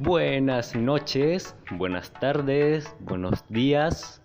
[0.00, 4.22] Buenas noches, buenas tardes, buenos días.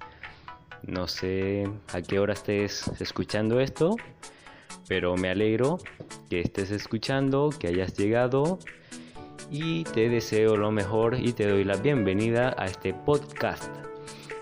[0.83, 3.95] No sé a qué hora estés escuchando esto,
[4.87, 5.79] pero me alegro
[6.29, 8.59] que estés escuchando, que hayas llegado
[9.49, 13.73] y te deseo lo mejor y te doy la bienvenida a este podcast,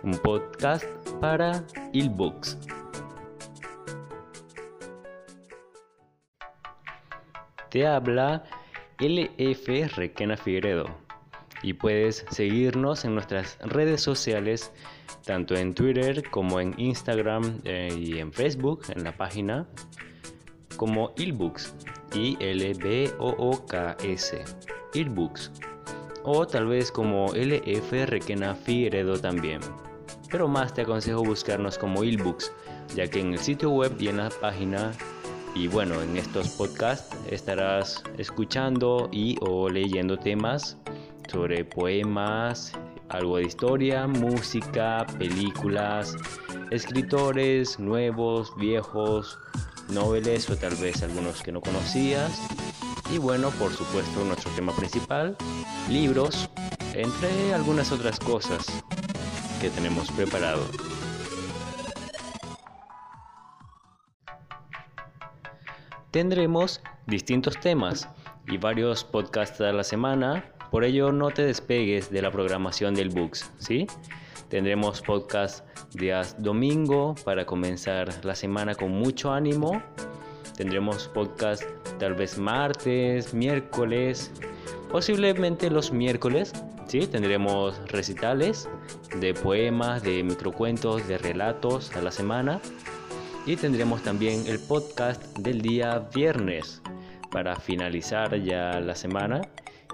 [0.03, 0.85] un podcast
[1.21, 1.63] para
[1.93, 2.57] e-books.
[7.69, 8.43] Te habla
[8.99, 11.10] LF Requena Figueredo
[11.63, 14.71] y puedes seguirnos en nuestras redes sociales,
[15.25, 19.67] tanto en Twitter como en Instagram eh, y en Facebook, en la página,
[20.77, 21.73] como Ilbooks,
[22.13, 22.83] I-L-B-O-O-K-S,
[24.93, 25.51] Ilbooks,
[26.23, 29.61] o tal vez como LF Requena Figueredo también.
[30.29, 32.51] Pero más te aconsejo buscarnos como Ilbooks,
[32.95, 34.91] ya que en el sitio web y en la página
[35.53, 40.77] y bueno, en estos podcasts estarás escuchando y o leyendo temas
[41.31, 42.73] sobre poemas,
[43.07, 46.17] algo de historia, música, películas,
[46.71, 49.39] escritores nuevos, viejos,
[49.89, 52.41] noveles o tal vez algunos que no conocías.
[53.13, 55.37] Y bueno, por supuesto, nuestro tema principal,
[55.89, 56.49] libros,
[56.93, 58.65] entre algunas otras cosas
[59.61, 60.65] que tenemos preparado.
[66.11, 68.09] Tendremos distintos temas
[68.47, 73.09] y varios podcasts a la semana por ello, no te despegues de la programación del
[73.09, 73.87] Books, ¿sí?
[74.47, 79.83] Tendremos podcast días domingo para comenzar la semana con mucho ánimo.
[80.55, 81.63] Tendremos podcast
[81.99, 84.31] tal vez martes, miércoles,
[84.89, 86.53] posiblemente los miércoles,
[86.87, 87.05] ¿sí?
[87.05, 88.69] Tendremos recitales
[89.19, 92.61] de poemas, de microcuentos, de relatos a la semana.
[93.45, 96.81] Y tendremos también el podcast del día viernes
[97.29, 99.41] para finalizar ya la semana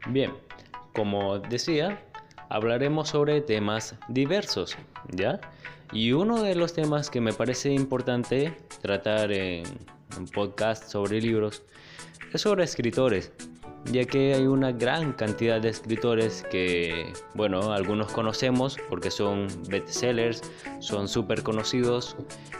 [0.07, 0.33] Bien,
[0.93, 2.03] como decía,
[2.49, 4.77] hablaremos sobre temas diversos,
[5.09, 5.39] ¿ya?
[5.93, 9.63] Y uno de los temas que me parece importante tratar en
[10.17, 11.63] un podcast sobre libros
[12.33, 13.31] es sobre escritores,
[13.91, 20.41] ya que hay una gran cantidad de escritores que, bueno, algunos conocemos porque son bestsellers,
[20.79, 22.15] son súper conocidos,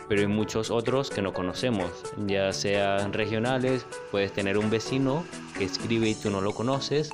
[0.10, 1.90] pero hay muchos otros que no conocemos,
[2.28, 5.24] ya sean regionales, puedes tener un vecino
[5.58, 7.12] que escribe y tú no lo conoces,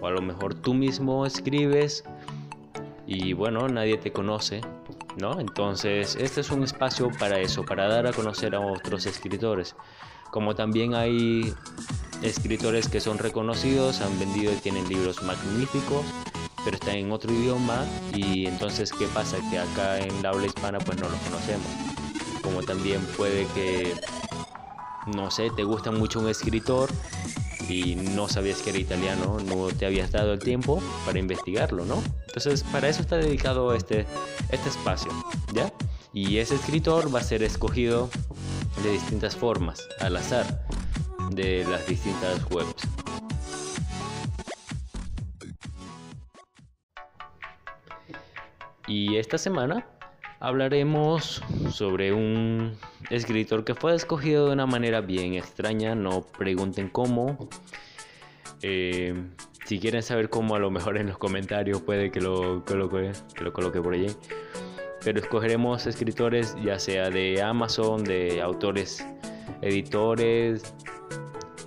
[0.00, 2.04] o a lo mejor tú mismo escribes
[3.06, 4.60] y bueno, nadie te conoce,
[5.16, 5.40] ¿no?
[5.40, 9.74] Entonces, este es un espacio para eso, para dar a conocer a otros escritores
[10.30, 11.54] como también hay
[12.22, 16.04] escritores que son reconocidos, han vendido y tienen libros magníficos,
[16.64, 17.84] pero están en otro idioma
[18.14, 21.66] y entonces qué pasa que acá en la habla hispana pues no los conocemos.
[22.42, 23.94] Como también puede que
[25.14, 26.90] no sé, te gusta mucho un escritor
[27.68, 32.02] y no sabías que era italiano, no te habías dado el tiempo para investigarlo, ¿no?
[32.26, 34.06] Entonces, para eso está dedicado este,
[34.50, 35.10] este espacio,
[35.52, 35.72] ¿ya?
[36.12, 38.08] Y ese escritor va a ser escogido
[38.82, 40.64] de distintas formas, al azar,
[41.30, 42.88] de las distintas webs.
[48.86, 49.86] Y esta semana
[50.40, 52.78] hablaremos sobre un
[53.10, 57.50] escritor que fue escogido de una manera bien extraña, no pregunten cómo.
[58.62, 59.14] Eh,
[59.66, 63.44] si quieren saber cómo, a lo mejor en los comentarios puede que lo coloque, que
[63.44, 64.08] lo coloque por allí
[65.08, 69.02] pero escogeremos escritores ya sea de Amazon, de autores,
[69.62, 70.74] editores,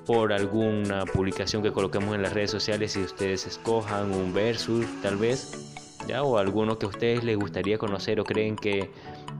[0.05, 5.17] por alguna publicación que coloquemos en las redes sociales y ustedes escojan un versus tal
[5.17, 5.73] vez
[6.07, 6.21] ¿ya?
[6.21, 8.91] o alguno que a ustedes les gustaría conocer o creen que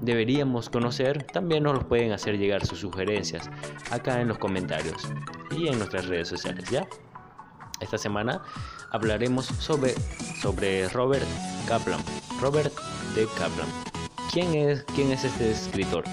[0.01, 3.51] deberíamos conocer, también nos los pueden hacer llegar sus sugerencias
[3.91, 5.09] acá en los comentarios
[5.55, 6.87] y en nuestras redes sociales, ¿ya?
[7.79, 8.41] Esta semana
[8.89, 9.93] hablaremos sobre,
[10.41, 11.27] sobre Robert
[11.67, 11.99] Kaplan.
[12.41, 12.73] Robert
[13.13, 13.90] de Kaplan.
[14.31, 16.05] ¿Quién es, quién es este escritor?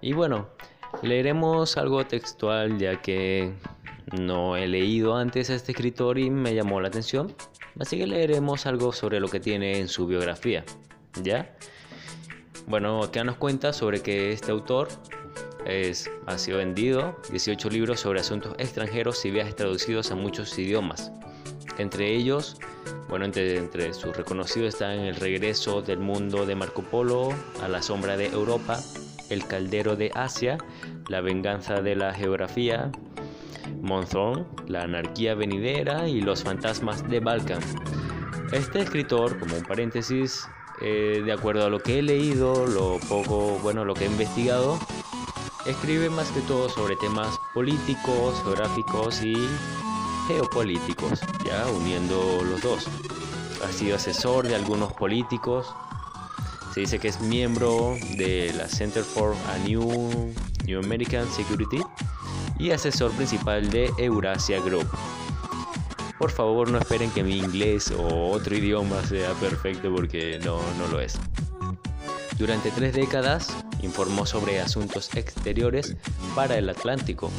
[0.00, 0.48] Y bueno,
[1.02, 3.52] leeremos algo textual ya que
[4.18, 7.34] no he leído antes a este escritor y me llamó la atención.
[7.78, 10.64] Así que leeremos algo sobre lo que tiene en su biografía.
[11.22, 11.54] ¿Ya?
[12.66, 14.88] Bueno, acá nos cuenta sobre que este autor
[15.66, 21.12] es, ha sido vendido 18 libros sobre asuntos extranjeros y viajes traducidos a muchos idiomas.
[21.78, 22.56] Entre ellos,
[23.08, 27.30] bueno, entre, entre sus reconocidos están El regreso del mundo de Marco Polo,
[27.62, 28.80] A la sombra de Europa,
[29.28, 30.58] El caldero de Asia,
[31.08, 32.90] La venganza de la geografía,
[33.82, 37.60] Monzón, La anarquía venidera y Los fantasmas de Balkan.
[38.52, 40.48] Este escritor, como un paréntesis,
[40.80, 44.78] eh, de acuerdo a lo que he leído, lo poco, bueno, lo que he investigado,
[45.66, 49.34] escribe más que todo sobre temas políticos, geográficos y
[50.26, 52.86] geopolíticos, ya uniendo los dos.
[53.64, 55.66] Ha sido asesor de algunos políticos.
[56.74, 60.34] Se dice que es miembro de la Center for a New,
[60.66, 61.80] New American Security
[62.58, 64.86] y asesor principal de Eurasia Group.
[66.18, 70.86] Por favor no esperen que mi inglés o otro idioma sea perfecto porque no, no
[70.88, 71.18] lo es.
[72.38, 73.48] Durante tres décadas
[73.82, 75.96] informó sobre asuntos exteriores
[76.34, 77.30] para el Atlántico.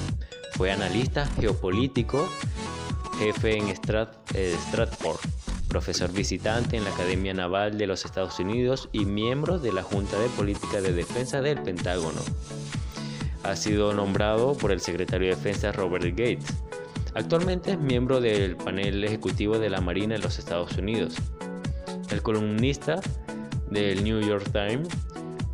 [0.54, 2.28] Fue analista geopolítico,
[3.20, 5.20] jefe en eh, Stratford,
[5.68, 10.18] profesor visitante en la Academia Naval de los Estados Unidos y miembro de la Junta
[10.20, 12.22] de Política de Defensa del Pentágono
[13.48, 16.46] ha sido nombrado por el secretario de Defensa Robert Gates.
[17.14, 21.16] Actualmente es miembro del panel ejecutivo de la Marina de los Estados Unidos.
[22.12, 23.00] El columnista
[23.72, 24.90] del New York Times,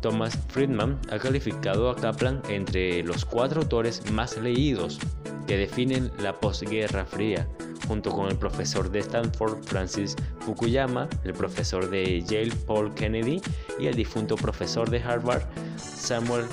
[0.04, 4.98] Thomas Friedman, ha calificado a Kaplan entre los cuatro autores más leídos
[5.46, 7.48] que definen la posguerra fría,
[7.88, 13.40] junto con el profesor de Stanford Francis Fukuyama, el profesor de Yale Paul Kennedy
[13.78, 15.44] y el difunto profesor de Harvard
[15.78, 16.44] Samuel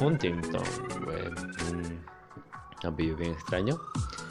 [0.00, 0.62] Huntington,
[2.82, 3.78] un apellido bien extraño.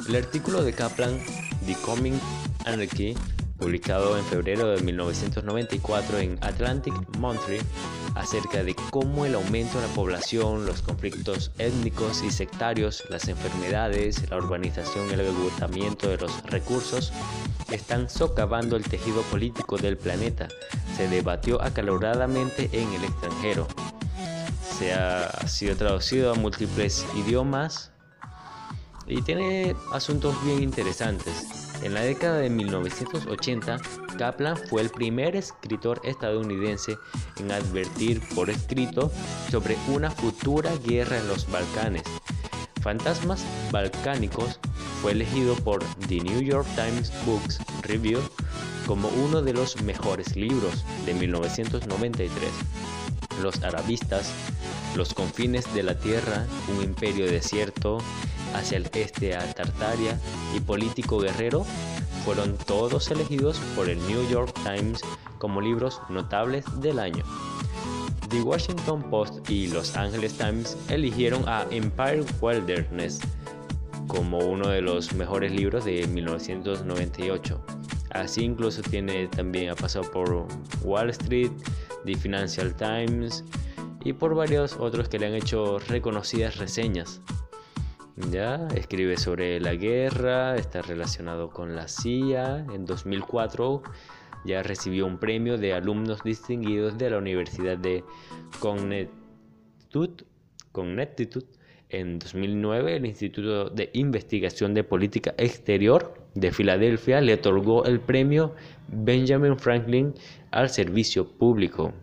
[0.10, 1.20] El artículo de Kaplan,
[1.68, 2.20] The Coming
[2.66, 3.16] Anarchy,
[3.60, 7.60] publicado en febrero de 1994 en Atlantic Monthly,
[8.16, 14.30] acerca de cómo el aumento de la población, los conflictos étnicos y sectarios, las enfermedades,
[14.30, 17.14] la urbanización y el agotamiento de los recursos
[17.72, 20.48] están socavando el tejido político del planeta,
[20.96, 23.68] se debatió acaloradamente en el extranjero
[24.78, 27.92] se ha sido traducido a múltiples idiomas
[29.08, 31.65] y tiene asuntos bien interesantes.
[31.84, 33.78] En la década de 1980,
[34.18, 36.98] Kaplan fue el primer escritor estadounidense
[37.40, 39.12] en advertir por escrito
[39.52, 42.04] sobre una futura guerra en los Balcanes.
[42.82, 44.60] Fantasmas Balcánicos
[45.02, 48.20] fue elegido por The New York Times Books Review
[48.88, 52.30] como uno de los mejores libros de 1993.
[53.42, 54.32] Los arabistas
[54.96, 56.46] los confines de la tierra,
[56.76, 57.98] un imperio desierto,
[58.56, 60.20] hacia el este a Tartaria
[60.56, 61.66] y político guerrero,
[62.24, 65.02] fueron todos elegidos por el New York Times
[65.38, 67.24] como libros notables del año.
[68.30, 73.20] The Washington Post y Los Angeles Times eligieron a Empire Wilderness
[74.08, 77.64] como uno de los mejores libros de 1998.
[78.12, 80.48] Así incluso tiene también ha pasado por
[80.84, 81.52] Wall Street,
[82.06, 83.44] The Financial Times,
[84.04, 87.22] y por varios otros que le han hecho reconocidas reseñas.
[88.18, 92.66] Ya escribe sobre la guerra, está relacionado con la CIA.
[92.74, 93.84] En 2004
[94.46, 98.06] ya recibió un premio de alumnos distinguidos de la Universidad de
[98.60, 100.24] Connecticut.
[100.72, 101.46] Connecticut.
[101.90, 108.56] En 2009 el Instituto de Investigación de Política Exterior de Filadelfia le otorgó el premio
[108.88, 110.14] Benjamin Franklin
[110.52, 111.94] al servicio público.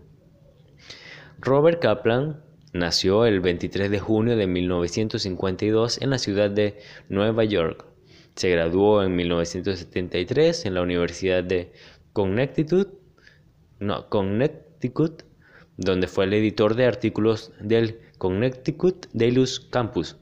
[1.40, 2.40] Robert Kaplan
[2.72, 7.86] nació el 23 de junio de 1952 en la ciudad de Nueva York.
[8.34, 11.72] Se graduó en 1973 en la Universidad de
[12.12, 12.88] Connecticut,
[15.76, 20.16] donde fue el editor de artículos del Connecticut Daily Campus.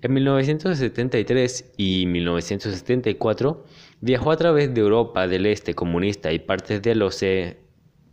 [0.00, 3.64] En 1973 y 1974
[4.00, 7.02] viajó a través de Europa del Este comunista y partes del,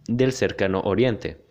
[0.07, 1.50] del cercano Oriente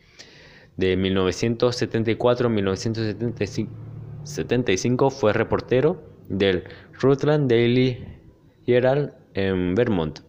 [0.81, 6.65] de 1974 a 1975 fue reportero del
[6.99, 8.03] Rutland Daily
[8.67, 10.21] Herald en Vermont.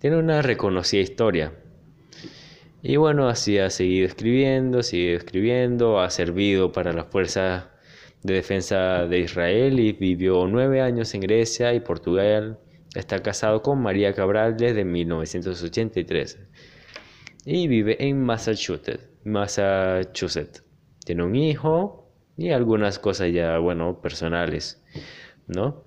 [0.00, 1.54] Tiene una reconocida historia.
[2.82, 7.70] Y bueno, así ha seguido escribiendo, sigue escribiendo, ha servido para la Fuerza
[8.22, 12.58] de Defensa de Israel y vivió nueve años en Grecia y Portugal.
[12.94, 16.38] Está casado con María Cabral desde 1983
[17.46, 19.08] y vive en Massachusetts.
[19.24, 20.64] Massachusetts.
[21.04, 24.82] Tiene un hijo y algunas cosas ya, bueno, personales,
[25.46, 25.84] ¿no?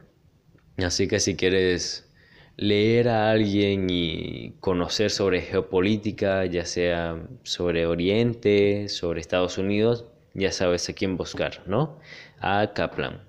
[0.78, 2.10] Así que si quieres
[2.56, 10.54] leer a alguien y conocer sobre geopolítica, ya sea sobre Oriente, sobre Estados Unidos, ya
[10.54, 12.00] sabes a quién buscar, ¿no?
[12.40, 13.28] A Kaplan.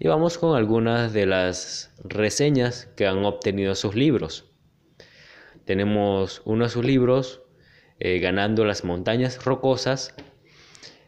[0.00, 4.47] Y vamos con algunas de las reseñas que han obtenido sus libros.
[5.68, 7.42] Tenemos uno de sus libros,
[8.00, 10.14] eh, Ganando las montañas rocosas,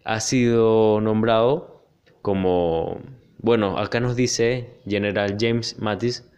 [0.05, 1.87] ha sido nombrado
[2.21, 3.01] como,
[3.39, 6.31] bueno, acá nos dice General James Mattis,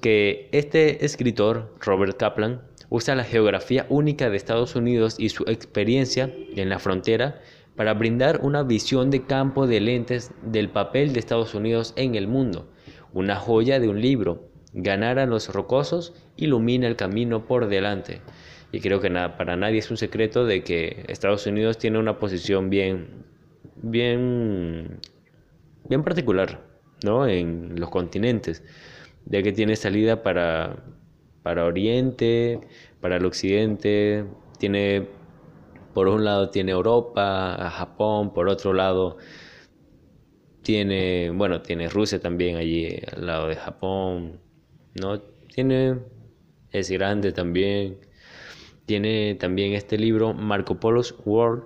[0.00, 6.32] que este escritor, Robert Kaplan, usa la geografía única de Estados Unidos y su experiencia
[6.54, 7.40] en la frontera
[7.74, 12.28] para brindar una visión de campo de lentes del papel de Estados Unidos en el
[12.28, 12.70] mundo,
[13.12, 18.20] una joya de un libro ganar a los rocosos ilumina el camino por delante.
[18.72, 22.18] Y creo que nada, para nadie es un secreto de que Estados Unidos tiene una
[22.18, 23.24] posición bien,
[23.76, 24.98] bien,
[25.88, 26.60] bien particular,
[27.04, 27.26] ¿no?
[27.28, 28.64] En los continentes,
[29.26, 30.82] ya que tiene salida para,
[31.44, 32.60] para Oriente,
[33.00, 34.24] para el Occidente,
[34.58, 35.08] tiene,
[35.94, 39.18] por un lado tiene Europa, Japón, por otro lado
[40.62, 44.40] tiene, bueno, tiene Rusia también allí al lado de Japón,
[44.94, 45.20] ¿no?
[45.20, 45.98] Tiene,
[46.70, 47.98] es grande también.
[48.86, 51.64] Tiene también este libro, Marco Polo's World,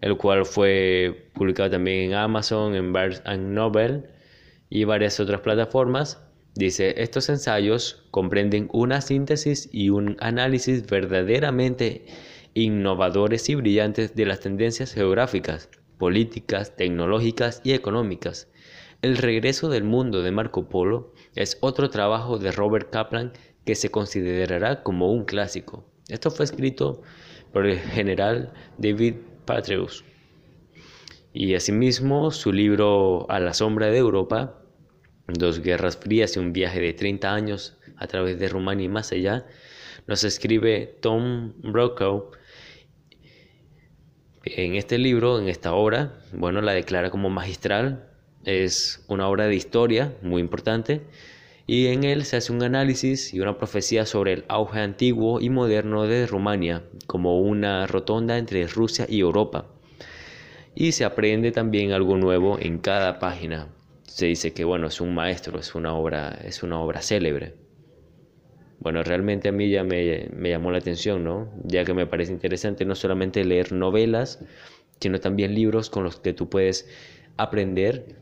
[0.00, 4.04] el cual fue publicado también en Amazon, en Barnes Noble
[4.68, 6.22] y varias otras plataformas.
[6.54, 12.06] Dice, estos ensayos comprenden una síntesis y un análisis verdaderamente
[12.54, 15.68] innovadores y brillantes de las tendencias geográficas,
[15.98, 18.48] políticas, tecnológicas y económicas.
[19.02, 23.32] El regreso del mundo de Marco Polo es otro trabajo de Robert Kaplan
[23.64, 25.84] que se considerará como un clásico.
[26.08, 27.02] Esto fue escrito
[27.52, 30.04] por el general David Patreus.
[31.32, 34.56] Y asimismo su libro A la sombra de Europa,
[35.28, 39.12] Dos guerras frías y un viaje de 30 años a través de Rumania y más
[39.12, 39.46] allá,
[40.06, 42.30] nos escribe Tom Brokaw.
[44.42, 48.09] En este libro, en esta obra, bueno, la declara como magistral,
[48.44, 51.02] es una obra de historia muy importante
[51.66, 55.50] y en él se hace un análisis y una profecía sobre el auge antiguo y
[55.50, 59.66] moderno de Rumania como una rotonda entre Rusia y Europa.
[60.74, 63.68] Y se aprende también algo nuevo en cada página.
[64.04, 67.54] Se dice que bueno, es un maestro, es una obra, es una obra célebre.
[68.80, 71.52] Bueno, realmente a mí ya me, me llamó la atención, ¿no?
[71.64, 74.42] Ya que me parece interesante no solamente leer novelas,
[75.00, 76.88] sino también libros con los que tú puedes
[77.36, 78.19] aprender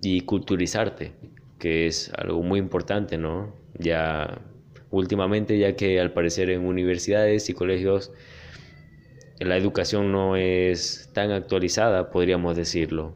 [0.00, 1.12] y culturizarte,
[1.58, 3.54] que es algo muy importante, ¿no?
[3.78, 4.40] Ya
[4.90, 8.12] últimamente, ya que al parecer en universidades y colegios
[9.38, 13.14] la educación no es tan actualizada, podríamos decirlo.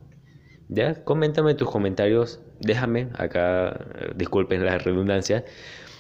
[0.68, 5.44] Ya, coméntame tus comentarios, déjame acá, disculpen la redundancia,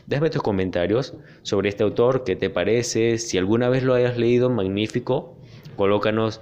[0.06, 4.48] déjame tus comentarios sobre este autor, qué te parece, si alguna vez lo hayas leído,
[4.48, 5.36] magnífico,
[5.76, 6.40] colócanos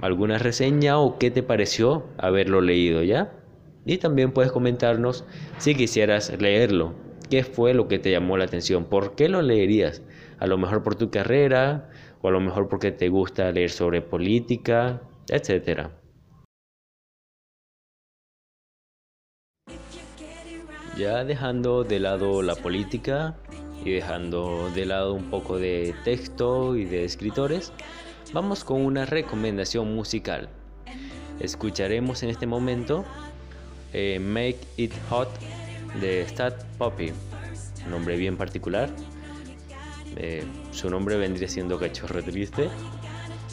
[0.00, 3.32] alguna reseña o qué te pareció haberlo leído, ¿ya?
[3.84, 5.24] Y también puedes comentarnos
[5.58, 6.94] si quisieras leerlo.
[7.30, 8.84] ¿Qué fue lo que te llamó la atención?
[8.84, 10.02] ¿Por qué lo leerías?
[10.38, 11.90] A lo mejor por tu carrera
[12.22, 15.92] o a lo mejor porque te gusta leer sobre política, etcétera.
[20.96, 23.36] Ya dejando de lado la política
[23.84, 27.72] y dejando de lado un poco de texto y de escritores,
[28.32, 30.48] vamos con una recomendación musical.
[31.38, 33.04] Escucharemos en este momento
[33.92, 35.28] eh, Make It Hot
[36.00, 37.12] de Stat Poppy,
[37.88, 38.90] nombre bien particular.
[40.16, 42.68] Eh, su nombre vendría siendo Cachorro Triste.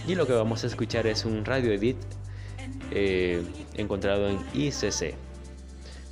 [0.08, 1.98] Y lo que vamos a escuchar es un radio edit
[2.92, 3.44] eh,
[3.76, 5.16] encontrado en ICC.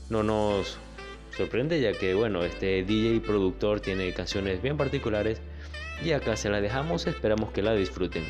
[0.09, 0.77] No nos
[1.35, 5.41] sorprende ya que bueno, este DJ productor tiene canciones bien particulares
[6.03, 8.23] y acá se la dejamos, esperamos que la disfruten.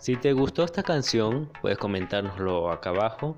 [0.00, 3.36] Si te gustó esta canción, puedes comentárnoslo acá abajo.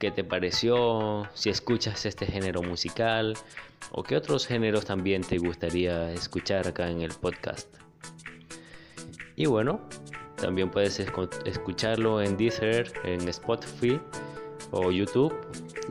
[0.00, 1.28] ¿Qué te pareció?
[1.34, 3.34] Si escuchas este género musical
[3.92, 7.72] o qué otros géneros también te gustaría escuchar acá en el podcast.
[9.36, 9.82] Y bueno,
[10.34, 14.00] también puedes escucharlo en Deezer, en Spotify
[14.72, 15.32] o YouTube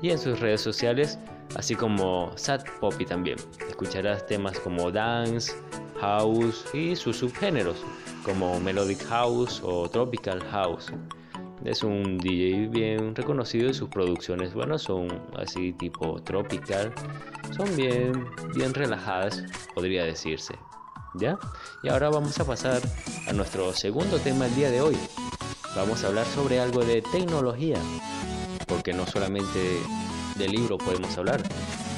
[0.01, 1.17] y en sus redes sociales,
[1.55, 3.37] así como Sad Poppy también.
[3.69, 5.53] Escucharás temas como dance,
[6.01, 7.77] house y sus subgéneros
[8.23, 10.91] como Melodic House o Tropical House.
[11.63, 15.07] Es un DJ bien reconocido y sus producciones, bueno, son
[15.37, 16.93] así tipo tropical,
[17.55, 20.55] son bien, bien relajadas, podría decirse.
[21.15, 21.37] ¿Ya?
[21.83, 22.81] Y ahora vamos a pasar
[23.27, 24.97] a nuestro segundo tema el día de hoy.
[25.75, 27.77] Vamos a hablar sobre algo de tecnología,
[28.67, 29.79] porque no solamente
[30.35, 31.41] de libro podemos hablar,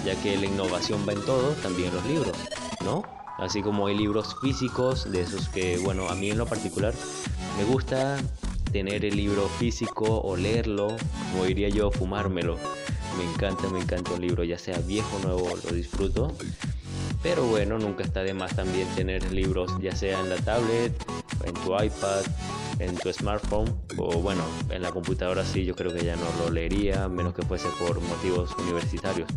[0.05, 2.37] ya que la innovación va en todo, también los libros,
[2.83, 3.03] ¿no?
[3.37, 6.93] Así como hay libros físicos de esos que, bueno, a mí en lo particular
[7.57, 8.17] me gusta
[8.71, 10.87] tener el libro físico o leerlo,
[11.31, 12.57] como diría yo, fumármelo.
[13.17, 16.35] Me encanta, me encanta un libro, ya sea viejo o nuevo, lo disfruto.
[17.23, 20.93] Pero bueno, nunca está de más también tener libros, ya sea en la tablet,
[21.45, 22.23] en tu iPad,
[22.79, 26.51] en tu smartphone o bueno, en la computadora sí, yo creo que ya no lo
[26.51, 29.29] leería, menos que fuese por motivos universitarios.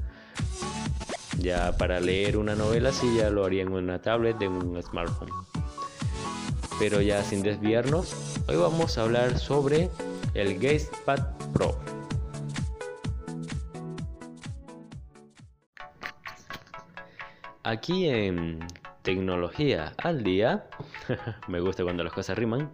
[1.39, 5.31] Ya para leer una novela sí ya lo haría en una tablet, en un smartphone.
[6.81, 9.89] Pero ya sin desviarnos, hoy vamos a hablar sobre
[10.35, 10.59] el
[11.05, 11.21] Pad
[11.53, 11.79] Pro.
[17.63, 18.59] Aquí en
[19.03, 20.67] tecnología al día,
[21.49, 22.71] me gusta cuando las cosas riman.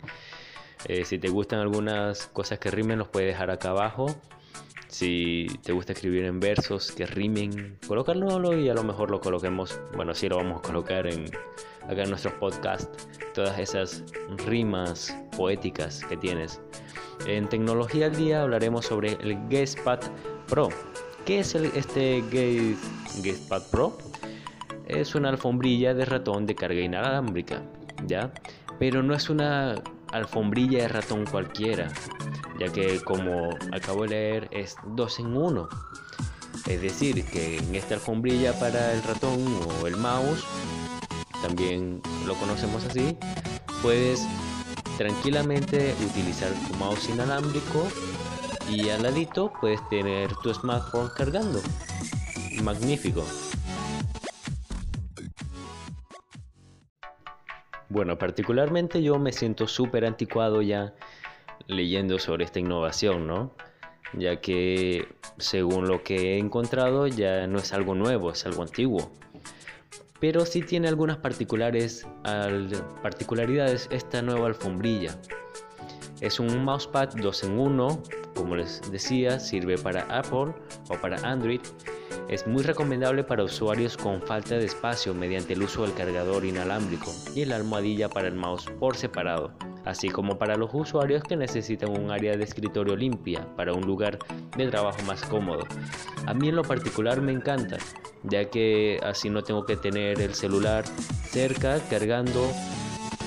[0.86, 4.06] Eh, si te gustan algunas cosas que rimen, los puedes dejar acá abajo
[4.94, 9.80] si te gusta escribir en versos que rimen, colócalo y a lo mejor lo coloquemos,
[9.96, 11.24] bueno, sí lo vamos a colocar en
[11.88, 14.04] acá en nuestros podcasts, todas esas
[14.46, 16.60] rimas poéticas que tienes.
[17.26, 19.98] En Tecnología al Día hablaremos sobre el Guestpad
[20.46, 20.68] Pro.
[21.26, 22.22] ¿Qué es el, este
[23.20, 23.98] Guestpad Pro?
[24.86, 27.62] Es una alfombrilla de ratón de carga inalámbrica,
[28.06, 28.32] ¿ya?
[28.78, 29.74] Pero no es una
[30.14, 31.88] alfombrilla de ratón cualquiera
[32.58, 35.68] ya que como acabo de leer es dos en uno.
[36.66, 39.40] Es decir, que en esta alfombrilla para el ratón
[39.80, 40.44] o el mouse,
[41.42, 43.16] también lo conocemos así,
[43.82, 44.26] puedes
[44.96, 47.86] tranquilamente utilizar tu mouse inalámbrico
[48.70, 51.60] y al ladito puedes tener tu smartphone cargando.
[52.62, 53.24] Magnífico.
[57.94, 60.94] Bueno, particularmente yo me siento súper anticuado ya
[61.68, 63.54] leyendo sobre esta innovación, ¿no?
[64.14, 69.12] Ya que según lo que he encontrado ya no es algo nuevo, es algo antiguo.
[70.18, 72.04] Pero sí tiene algunas particulares,
[73.00, 75.16] particularidades esta nueva alfombrilla.
[76.20, 78.02] Es un mousepad 2 en 1,
[78.34, 80.52] como les decía, sirve para Apple
[80.88, 81.60] o para Android.
[82.28, 87.12] Es muy recomendable para usuarios con falta de espacio mediante el uso del cargador inalámbrico
[87.34, 89.52] y la almohadilla para el mouse por separado
[89.84, 94.18] así como para los usuarios que necesitan un área de escritorio limpia para un lugar
[94.56, 95.64] de trabajo más cómodo.
[96.26, 97.76] A mí en lo particular me encanta,
[98.22, 100.84] ya que así no tengo que tener el celular
[101.30, 102.50] cerca cargando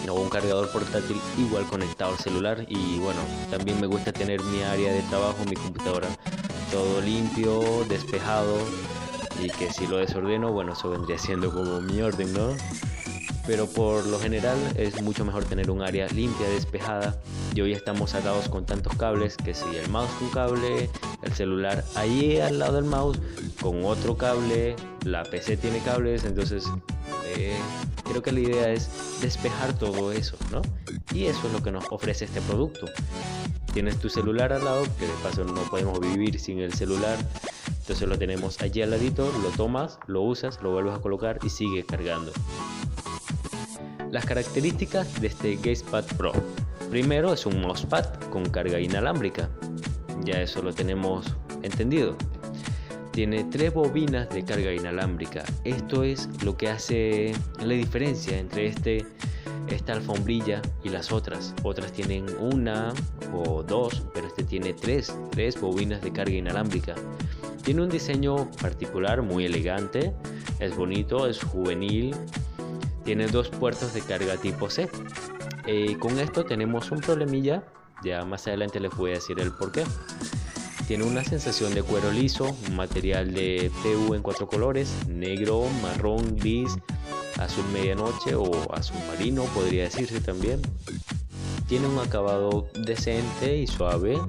[0.09, 3.19] o un cargador portátil igual conectado al celular y bueno,
[3.51, 6.07] también me gusta tener mi área de trabajo, mi computadora
[6.71, 8.57] todo limpio, despejado
[9.41, 12.55] y que si lo desordeno, bueno, eso vendría siendo como mi orden, ¿no?
[13.47, 17.15] pero por lo general es mucho mejor tener un área limpia, despejada.
[17.55, 20.89] Y hoy estamos atados con tantos cables que si el mouse con cable,
[21.23, 23.19] el celular allí al lado del mouse
[23.61, 24.75] con otro cable,
[25.05, 26.65] la PC tiene cables, entonces
[27.35, 27.55] eh,
[28.03, 28.89] creo que la idea es
[29.21, 30.61] despejar todo eso, ¿no?
[31.13, 32.85] Y eso es lo que nos ofrece este producto.
[33.73, 37.17] Tienes tu celular al lado, que de paso no podemos vivir sin el celular.
[37.67, 41.49] Entonces lo tenemos allí al ladito, lo tomas, lo usas, lo vuelves a colocar y
[41.49, 42.31] sigue cargando.
[44.11, 46.33] Las características de este Gamepad Pro.
[46.89, 49.49] Primero es un mousepad con carga inalámbrica.
[50.23, 52.15] Ya eso lo tenemos entendido.
[53.11, 55.43] Tiene tres bobinas de carga inalámbrica.
[55.63, 59.05] Esto es lo que hace la diferencia entre este,
[59.67, 61.53] esta alfombrilla y las otras.
[61.63, 62.93] Otras tienen una
[63.33, 66.95] o dos, pero este tiene tres, tres bobinas de carga inalámbrica.
[67.63, 70.13] Tiene un diseño particular, muy elegante,
[70.59, 72.15] es bonito, es juvenil,
[73.03, 74.89] tiene dos puertos de carga tipo C.
[75.65, 77.63] Eh, con esto tenemos un problemilla,
[78.03, 79.83] ya más adelante les voy a decir el por qué.
[80.87, 86.37] Tiene una sensación de cuero liso, un material de PU en cuatro colores, negro, marrón,
[86.37, 86.77] gris,
[87.39, 90.61] azul medianoche o azul marino podría decirse también.
[91.67, 94.19] tiene un acabado decente y suave.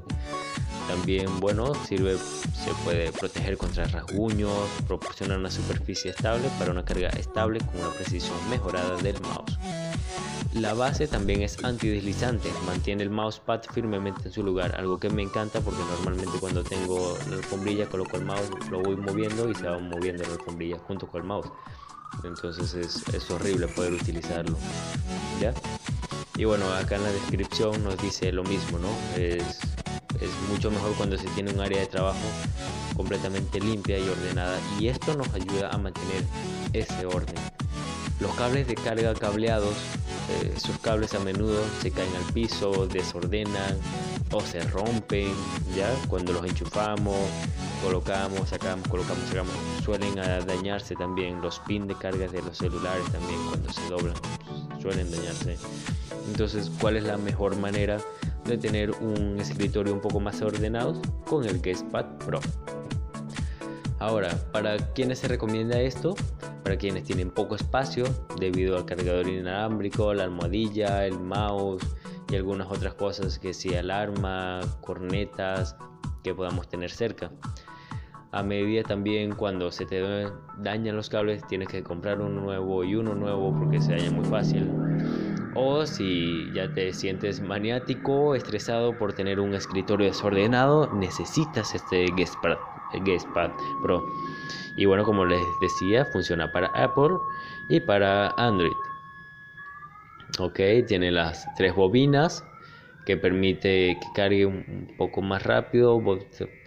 [0.89, 4.51] También, bueno, sirve, se puede proteger contra rasguños,
[4.87, 9.59] proporciona una superficie estable para una carga estable con una precisión mejorada del mouse.
[10.55, 15.23] La base también es antideslizante, mantiene el mousepad firmemente en su lugar, algo que me
[15.23, 19.69] encanta porque normalmente cuando tengo la alfombrilla coloco el mouse, lo voy moviendo y se
[19.69, 21.51] va moviendo la alfombrilla junto con el mouse.
[22.25, 24.57] Entonces es, es horrible poder utilizarlo.
[25.41, 25.55] ¿Ya?
[26.37, 28.89] Y bueno, acá en la descripción nos dice lo mismo, ¿no?
[29.17, 29.61] Es,
[30.21, 32.19] es mucho mejor cuando se tiene un área de trabajo
[32.97, 36.25] completamente limpia y ordenada y esto nos ayuda a mantener
[36.73, 37.35] ese orden.
[38.21, 39.75] Los cables de carga cableados
[40.29, 43.79] eh, sus cables a menudo se caen al piso, desordenan
[44.31, 45.33] o se rompen,
[45.75, 45.91] ¿ya?
[46.09, 47.17] Cuando los enchufamos,
[47.83, 51.41] colocamos, sacamos, colocamos, sacamos, suelen dañarse también.
[51.41, 54.15] Los pins de carga de los celulares también cuando se doblan
[54.83, 55.57] suelen dañarse.
[56.27, 57.97] Entonces, ¿cuál es la mejor manera
[58.45, 61.01] de tener un escritorio un poco más ordenado?
[61.27, 62.41] Con el Guestpad Pro.
[63.99, 66.15] Ahora, ¿para quiénes se recomienda esto?
[66.69, 68.05] Para quienes tienen poco espacio
[68.39, 71.83] debido al cargador inalámbrico, la almohadilla, el mouse
[72.31, 75.77] y algunas otras cosas que si alarma, cornetas
[76.23, 77.31] que podamos tener cerca.
[78.33, 80.29] A medida también cuando se te
[80.59, 84.27] dañan los cables tienes que comprar uno nuevo y uno nuevo porque se daña muy
[84.27, 84.71] fácil.
[85.61, 93.51] O si ya te sientes maniático, estresado por tener un escritorio desordenado, necesitas este Guestpad
[93.83, 94.07] Pro.
[94.77, 97.19] Y bueno, como les decía, funciona para Apple
[97.69, 98.77] y para Android.
[100.39, 102.45] Ok, tiene las tres bobinas
[103.05, 106.01] que permite que cargue un poco más rápido,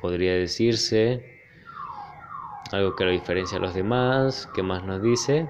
[0.01, 1.21] podría decirse.
[2.73, 4.49] Algo que lo diferencia a los demás.
[4.53, 5.47] ¿Qué más nos dice?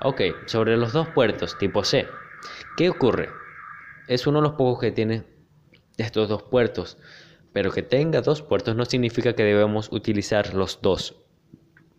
[0.00, 2.21] Ok, sobre los dos puertos tipo C.
[2.76, 3.28] ¿Qué ocurre?
[4.08, 5.24] Es uno de los pocos que tiene
[5.98, 6.96] estos dos puertos.
[7.52, 11.16] Pero que tenga dos puertos no significa que debemos utilizar los dos,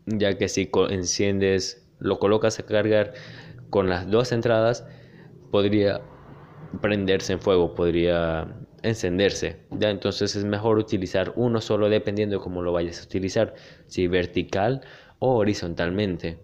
[0.07, 3.13] ya que si enciendes, lo colocas a cargar
[3.69, 4.83] con las dos entradas,
[5.51, 6.01] podría
[6.81, 8.47] prenderse en fuego, podría
[8.81, 9.59] encenderse.
[9.71, 9.91] ¿ya?
[9.91, 13.53] Entonces es mejor utilizar uno solo dependiendo de cómo lo vayas a utilizar,
[13.85, 14.81] si vertical
[15.19, 16.39] o horizontalmente.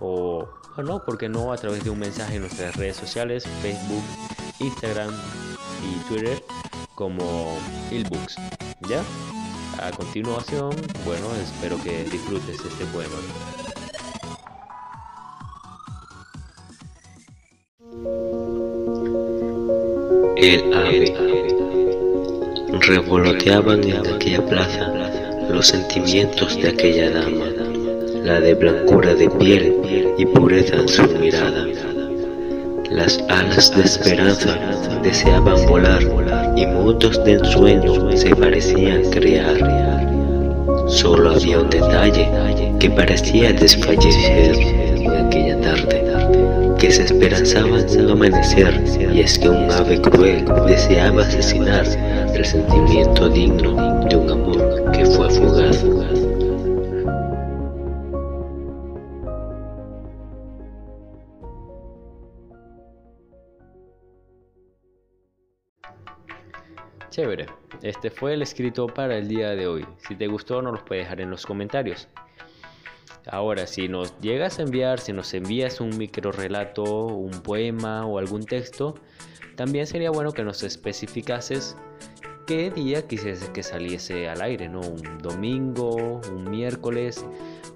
[0.00, 4.02] O, o no, porque no, a través de un mensaje en nuestras redes sociales, Facebook,
[4.58, 5.14] Instagram
[5.84, 6.42] y Twitter
[6.96, 7.56] como
[7.92, 8.34] Ilbooks,
[8.88, 9.04] ¿ya?
[9.80, 10.70] A continuación,
[11.04, 13.67] bueno, espero que disfrutes este poema.
[20.40, 21.12] El ave.
[22.86, 24.92] Revoloteaban en aquella plaza
[25.50, 27.46] los sentimientos de aquella dama,
[28.22, 29.74] la de blancura de piel
[30.16, 31.66] y pureza en su mirada.
[32.88, 34.56] Las alas de esperanza
[35.02, 36.02] deseaban volar
[36.56, 39.58] y mundos de ensueño se parecían crear.
[40.86, 42.30] Solo había un detalle
[42.78, 44.77] que parecía desfallecer
[46.78, 51.84] que se esperanzaba un amanecer, y es que un ave cruel deseaba asesinar
[52.32, 55.84] el sentimiento digno de un amor que fue fugaz.
[67.10, 67.46] Chévere,
[67.82, 69.84] este fue el escrito para el día de hoy.
[70.06, 72.08] Si te gustó, nos lo puedes dejar en los comentarios.
[73.26, 78.18] Ahora, si nos llegas a enviar, si nos envías un micro relato, un poema o
[78.18, 78.94] algún texto,
[79.56, 81.76] también sería bueno que nos especificases
[82.46, 84.80] qué día quisiese que saliese al aire, ¿no?
[84.80, 87.24] Un domingo, un miércoles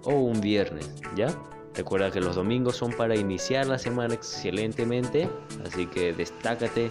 [0.04, 1.28] o un viernes, ¿ya?
[1.74, 5.28] Recuerda que los domingos son para iniciar la semana excelentemente,
[5.66, 6.88] así que destácate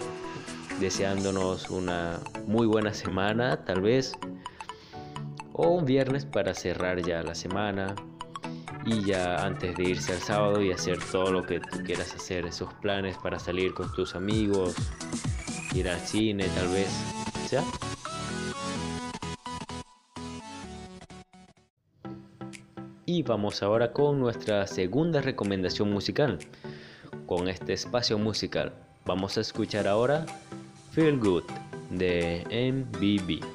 [0.78, 4.12] deseándonos una muy buena semana, tal vez,
[5.52, 7.94] o un viernes para cerrar ya la semana
[8.84, 12.46] y ya antes de irse al sábado y hacer todo lo que tú quieras hacer,
[12.46, 14.74] esos planes para salir con tus amigos,
[15.74, 16.90] ir al cine tal vez,
[17.50, 17.62] ¿ya?
[23.06, 26.38] Y vamos ahora con nuestra segunda recomendación musical.
[27.26, 28.72] Con este espacio musical
[29.04, 30.24] vamos a escuchar ahora
[30.92, 31.44] Feel Good
[31.90, 33.51] de MBB.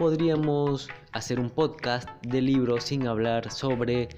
[0.00, 4.08] Podríamos hacer un podcast de libros sin hablar sobre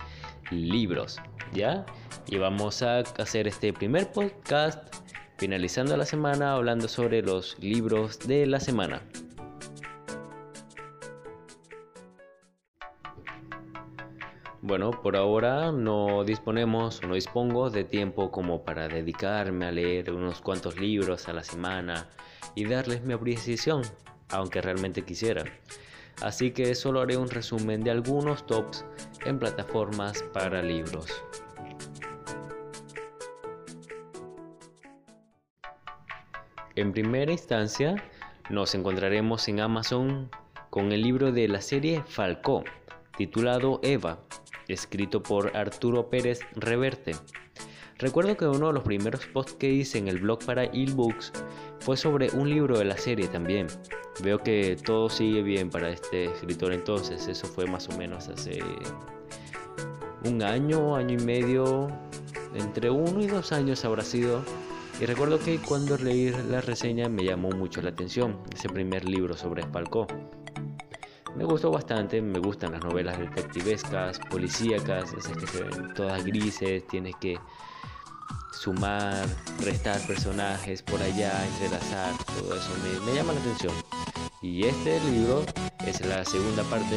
[0.53, 1.18] libros,
[1.53, 1.85] ¿ya?
[2.29, 4.79] Y vamos a hacer este primer podcast
[5.38, 9.03] finalizando la semana hablando sobre los libros de la semana.
[14.61, 20.40] Bueno, por ahora no disponemos no dispongo de tiempo como para dedicarme a leer unos
[20.40, 22.09] cuantos libros a la semana
[22.55, 23.83] y darles mi apreciación
[24.33, 25.45] aunque realmente quisiera.
[26.21, 28.85] Así que solo haré un resumen de algunos tops
[29.25, 31.07] en plataformas para libros.
[36.75, 38.03] En primera instancia,
[38.49, 40.31] nos encontraremos en Amazon
[40.71, 42.64] con el libro de la serie Falcó,
[43.16, 44.21] titulado Eva,
[44.68, 47.12] escrito por Arturo Pérez Reverte.
[47.99, 51.33] Recuerdo que uno de los primeros posts que hice en el blog para Books
[51.81, 53.66] fue sobre un libro de la serie también.
[54.20, 58.61] Veo que todo sigue bien para este escritor entonces, eso fue más o menos hace
[60.25, 61.88] un año, año y medio,
[62.55, 64.44] entre uno y dos años habrá sido.
[65.01, 69.37] Y recuerdo que cuando leí la reseña me llamó mucho la atención ese primer libro
[69.37, 70.07] sobre Spalco.
[71.35, 76.87] Me gustó bastante, me gustan las novelas detectivescas, policíacas, esas que se ven todas grises,
[76.87, 77.38] tienes que
[78.53, 79.27] sumar,
[79.64, 82.70] restar personajes por allá, entrelazar, todo eso
[83.07, 83.72] me, llama la atención.
[84.42, 85.44] Y este libro
[85.87, 86.96] es la segunda parte,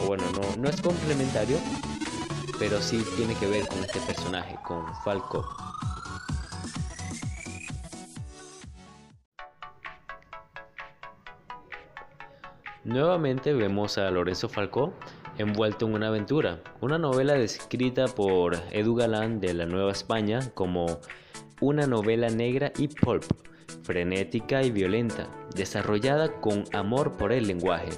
[0.00, 1.58] o bueno, no, no es complementario,
[2.60, 5.44] pero sí tiene que ver con este personaje, con Falco.
[12.84, 14.94] Nuevamente vemos a Lorenzo Falcó
[15.36, 21.00] envuelto en una aventura, una novela descrita por Edu Galán de la Nueva España como
[21.60, 23.24] una novela negra y pulp,
[23.82, 27.90] frenética y violenta, desarrollada con amor por el lenguaje,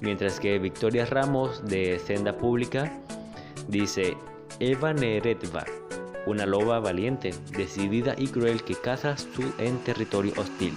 [0.00, 2.92] mientras que Victoria Ramos de Senda Pública
[3.68, 4.16] dice
[4.60, 5.64] Eva Neretva,
[6.26, 10.74] una loba valiente, decidida y cruel que caza su en territorio hostil.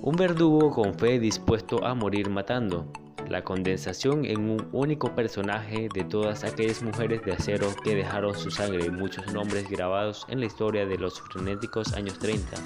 [0.00, 2.86] Un verdugo con fe dispuesto a morir matando.
[3.28, 8.50] La condensación en un único personaje de todas aquellas mujeres de acero que dejaron su
[8.50, 12.56] sangre y muchos nombres grabados en la historia de los frenéticos años 30.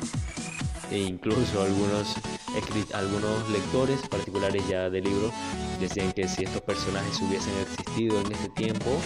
[0.92, 2.16] E incluso algunos,
[2.92, 5.32] algunos lectores particulares ya del libro
[5.80, 9.00] decían que si estos personajes hubiesen existido en ese tiempo,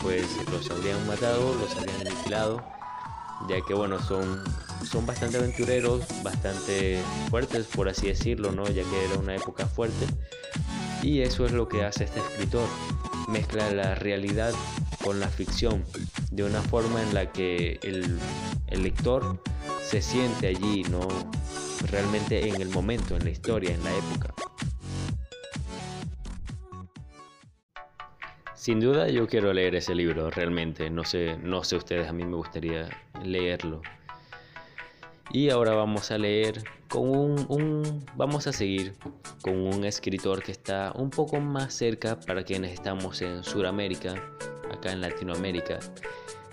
[0.00, 2.62] pues los habrían matado, los habrían aniquilado,
[3.48, 4.44] ya que bueno, son
[4.84, 7.00] son bastante aventureros, bastante
[7.30, 8.64] fuertes, por así decirlo, ¿no?
[8.66, 10.06] Ya que era una época fuerte.
[11.02, 12.68] Y eso es lo que hace este escritor.
[13.28, 14.52] Mezcla la realidad
[15.02, 15.84] con la ficción
[16.30, 18.18] de una forma en la que el,
[18.68, 19.42] el lector
[19.88, 21.00] se siente allí, ¿no?
[21.90, 24.34] Realmente en el momento, en la historia, en la época.
[28.54, 30.90] Sin duda yo quiero leer ese libro, realmente.
[30.90, 32.90] No sé, no sé ustedes, a mí me gustaría
[33.24, 33.80] leerlo.
[35.30, 38.94] Y ahora vamos a leer con un, vamos a seguir
[39.40, 44.16] con un escritor que está un poco más cerca para quienes estamos en Sudamérica,
[44.70, 45.78] acá en Latinoamérica.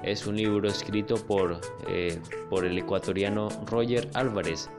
[0.05, 4.69] Es un libro escrito por, eh, por el ecuatoriano Roger Álvarez,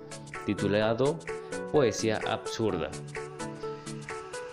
[0.47, 1.19] titulado
[1.73, 2.91] Poesía Absurda.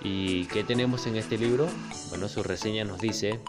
[0.01, 1.67] ¿Y qué tenemos en este libro?
[2.09, 3.39] Bueno, su reseña nos dice,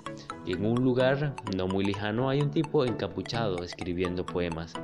[0.47, 4.75] en un lugar no muy lejano hay un tipo encapuchado escribiendo poemas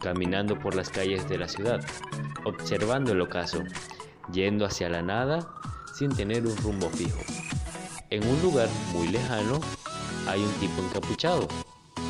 [0.00, 1.80] caminando por las calles de la ciudad,
[2.44, 3.62] observando el ocaso,
[4.32, 5.46] yendo hacia la nada
[5.94, 7.20] sin tener un rumbo fijo.
[8.08, 9.60] En un lugar muy lejano
[10.26, 11.46] hay un tipo encapuchado,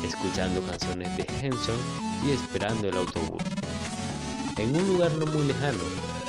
[0.03, 1.77] escuchando canciones de Henson
[2.25, 3.41] y esperando el autobús.
[4.57, 5.79] En un lugar no muy lejano,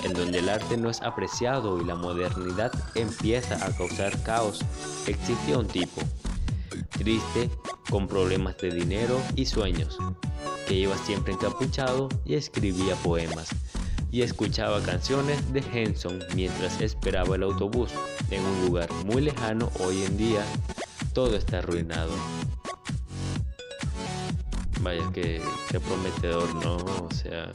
[0.04, 4.60] en donde el arte no es apreciado y la modernidad empieza a causar caos,
[5.06, 6.00] existía un tipo,
[6.90, 7.50] triste,
[7.90, 9.98] con problemas de dinero y sueños,
[10.66, 13.50] que iba siempre encapuchado y escribía poemas
[14.12, 17.90] y escuchaba canciones de Henson mientras esperaba el autobús
[18.30, 20.44] en un lugar muy lejano hoy en día
[21.14, 22.12] todo está arruinado
[24.82, 27.50] vaya que, prometedor no o sea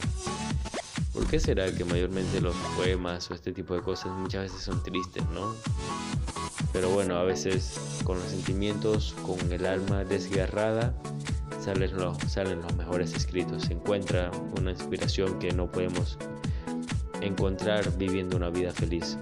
[1.12, 4.82] ¿por qué será que mayormente los poemas o este tipo de cosas muchas veces son
[4.82, 5.54] tristes no
[6.72, 10.94] pero bueno a veces con los sentimientos con el alma desgarrada
[11.60, 16.16] salen los, salen los mejores escritos, se encuentra una inspiración que no podemos
[17.20, 19.18] encontrar viviendo una vida feliz.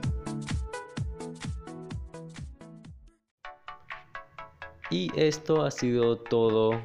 [4.90, 6.80] Y esto ha sido todo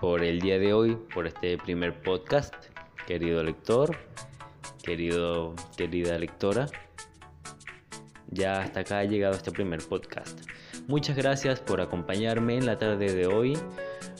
[0.00, 2.54] por el día de hoy, por este primer podcast,
[3.06, 3.96] querido lector,
[4.82, 6.66] querido, querida lectora.
[8.30, 10.40] Ya hasta acá ha llegado este primer podcast.
[10.86, 13.58] Muchas gracias por acompañarme en la tarde de hoy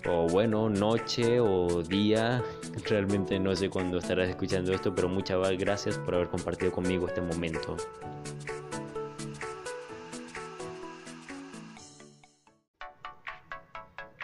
[0.07, 2.43] o bueno, noche o día.
[2.89, 7.21] Realmente no sé cuándo estarás escuchando esto, pero muchas gracias por haber compartido conmigo este
[7.21, 7.77] momento.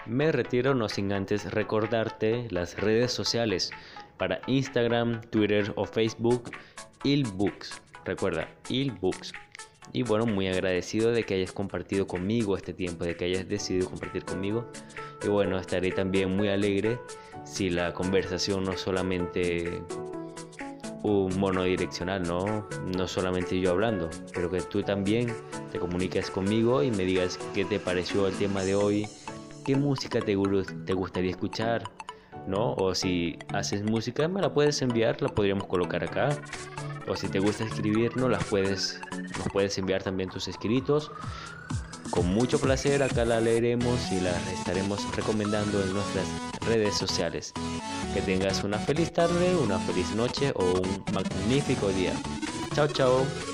[0.07, 3.71] Me retiro no sin antes recordarte las redes sociales
[4.19, 6.51] para Instagram, Twitter o Facebook,
[7.05, 7.81] Ilbooks.
[8.05, 9.33] Recuerda, Ilbooks.
[9.93, 13.89] Y bueno, muy agradecido de que hayas compartido conmigo este tiempo, de que hayas decidido
[13.89, 14.71] compartir conmigo.
[15.23, 16.99] Y bueno, estaré también muy alegre
[17.45, 19.83] si la conversación no solamente
[21.03, 22.69] un monodireccional, ¿no?
[22.97, 25.35] No solamente yo hablando, pero que tú también
[25.73, 29.07] te comuniques conmigo y me digas qué te pareció el tema de hoy,
[29.65, 30.37] qué música te,
[30.87, 31.91] te gustaría escuchar,
[32.47, 32.75] ¿no?
[32.75, 36.29] O si haces música, me la puedes enviar, la podríamos colocar acá.
[37.09, 39.01] O si te gusta escribir, no las puedes,
[39.39, 41.11] nos puedes enviar también tus escritos.
[42.11, 46.27] Con mucho placer acá la leeremos y la estaremos recomendando en nuestras
[46.67, 47.53] redes sociales.
[48.15, 52.13] Que tengas una feliz tarde, una feliz noche o un magnífico día.
[52.75, 53.54] Chao, chao.